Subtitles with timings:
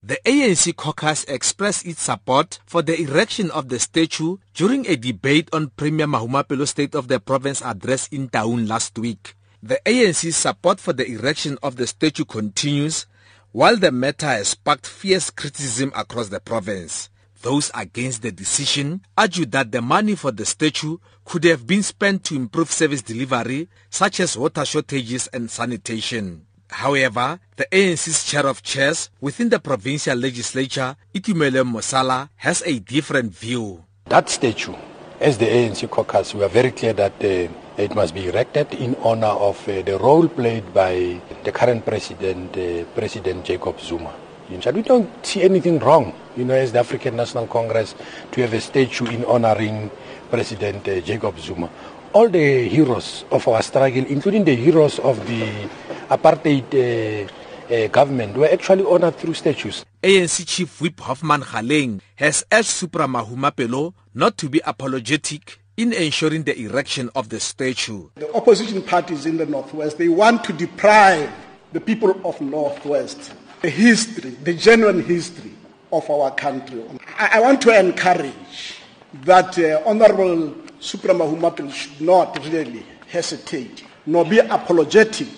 [0.00, 5.48] The ANC caucus expressed its support for the erection of the statue during a debate
[5.52, 9.34] on Premier Mahumapelo's State of the Province address in Taung last week.
[9.60, 13.06] The ANC's support for the erection of the statue continues,
[13.50, 17.10] while the matter has sparked fierce criticism across the province.
[17.42, 22.22] Those against the decision argue that the money for the statue could have been spent
[22.24, 26.46] to improve service delivery, such as water shortages and sanitation.
[26.70, 33.34] However, the ANC's chair of chairs within the provincial legislature, Itumeleng Mosala, has a different
[33.34, 33.84] view.
[34.06, 34.74] That statue,
[35.20, 38.94] as the ANC caucus, we are very clear that uh, it must be erected in
[39.02, 44.14] honor of uh, the role played by the current president, uh, President Jacob Zuma.
[44.50, 47.94] We don't see anything wrong, you know, as the African National Congress,
[48.32, 49.90] to have a statue in honoring
[50.30, 51.68] President uh, Jacob Zuma.
[52.14, 55.68] All the heroes of our struggle, including the heroes of the
[56.08, 57.28] apartheid uh,
[57.74, 59.84] uh, government were actually honored through statues.
[60.02, 66.42] ANC Chief Whip Hoffman Kgaleng has urged Supra Mahumapelo not to be apologetic in ensuring
[66.44, 68.08] the erection of the statue.
[68.16, 71.30] The opposition parties in the Northwest, they want to deprive
[71.72, 75.52] the people of Northwest the history, the genuine history
[75.92, 76.82] of our country.
[77.18, 78.76] I, I want to encourage
[79.24, 85.28] that uh, Honorable Supra Mahumapelo should not really hesitate nor be apologetic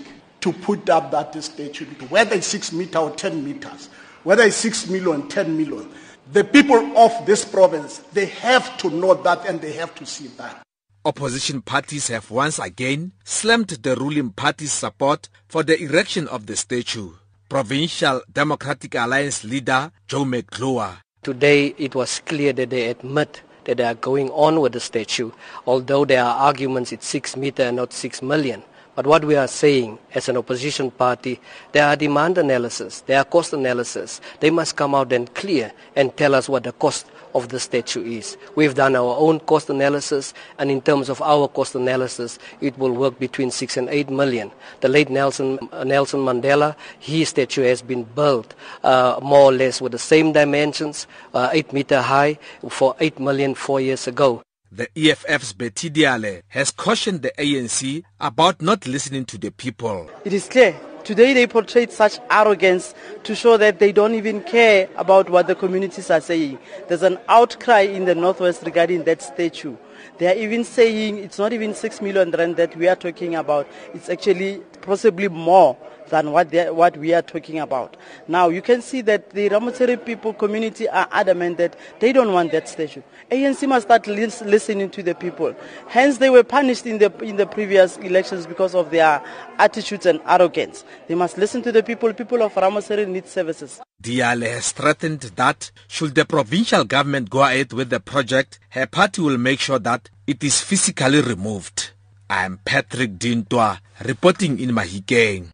[0.41, 3.89] to put up that statue, whether it's six meters or 10 meters,
[4.25, 5.89] whether it's six million, 10 million.
[6.33, 10.29] The people of this province, they have to know that and they have to see
[10.39, 10.63] that.
[11.05, 16.55] Opposition parties have once again slammed the ruling party's support for the erection of the
[16.57, 17.13] statue.
[17.49, 20.99] Provincial Democratic Alliance leader Joe McGluwa.
[21.23, 25.33] Today it was clear that they admit that they are going on with the statue,
[25.67, 28.63] although there are arguments it's six meter and not six million.
[28.95, 31.41] But what we are saying as an opposition party,
[31.73, 34.21] there are demand analysis, there are cost analysis.
[34.41, 38.05] They must come out and clear and tell us what the cost of the statue
[38.05, 38.37] is.
[38.57, 42.93] We've done our own cost analysis, and in terms of our cost analysis, it will
[42.93, 44.51] work between six and eight million.
[44.81, 49.81] The late Nelson, uh, Nelson Mandela, his statue has been built uh, more or less
[49.81, 54.43] with the same dimensions, uh, eight meter high, for eight million four years ago.
[54.73, 60.09] The EFF's Betty Diale has cautioned the ANC about not listening to the people.
[60.25, 60.79] It is clear.
[61.03, 62.95] Today they portrayed such arrogance
[63.25, 66.57] to show that they don't even care about what the communities are saying.
[66.87, 69.77] There's an outcry in the Northwest regarding that statue.
[70.19, 73.67] They are even saying it's not even 6 million rand that we are talking about.
[73.93, 75.77] It's actually possibly more
[76.11, 77.97] than what, what we are talking about.
[78.29, 82.53] Now, you can see that the Ramotshere people community are adamant that they don't want
[82.53, 83.03] that statue.
[83.31, 85.55] ANC must start lis- listening to the people.
[85.89, 89.23] Hence, they were punished in the, in the previous elections because of their
[89.59, 90.85] attitudes and arrogance.
[91.09, 92.13] They must listen to the people.
[92.13, 93.81] People of Ramotshere need services.
[94.01, 99.21] Diale has threatened that should the provincial government go ahead with the project, her party
[99.21, 101.91] will make sure that it is physically removed.
[102.31, 105.51] I am Patrick Dintwa reporting in Mahikeng.